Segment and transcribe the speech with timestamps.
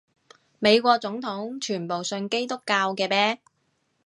[0.57, 3.37] 美國總統全部信基督教嘅咩？